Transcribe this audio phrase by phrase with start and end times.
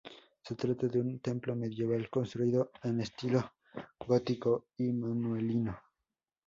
[0.41, 3.53] Se trata de un templo medieval construido en estilo
[4.07, 5.77] gótico y manuelino.